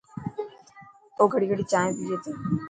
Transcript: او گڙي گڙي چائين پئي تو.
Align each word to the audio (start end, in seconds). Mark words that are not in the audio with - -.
او 1.17 1.25
گڙي 1.31 1.47
گڙي 1.51 1.65
چائين 1.71 1.93
پئي 2.07 2.17
تو. 2.23 2.31